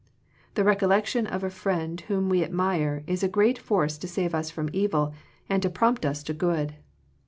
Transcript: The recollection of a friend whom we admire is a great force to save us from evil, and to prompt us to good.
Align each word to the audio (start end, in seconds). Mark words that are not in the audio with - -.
The 0.55 0.63
recollection 0.63 1.27
of 1.27 1.43
a 1.43 1.51
friend 1.51 2.01
whom 2.01 2.27
we 2.27 2.43
admire 2.43 3.03
is 3.05 3.21
a 3.21 3.27
great 3.29 3.59
force 3.59 3.99
to 3.99 4.07
save 4.07 4.33
us 4.33 4.49
from 4.49 4.71
evil, 4.73 5.13
and 5.47 5.61
to 5.61 5.69
prompt 5.69 6.07
us 6.07 6.23
to 6.23 6.33
good. 6.33 6.73